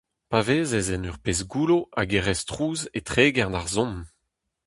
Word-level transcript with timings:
Pa 0.29 0.39
vezez 0.47 0.87
en 0.95 1.07
ur 1.09 1.17
pezh 1.23 1.43
goullo 1.51 1.79
hag 1.97 2.11
e 2.17 2.19
rez 2.21 2.41
trouz 2.49 2.79
e 2.97 2.99
tregern 3.07 3.57
ar 3.59 3.67
son. 3.73 3.93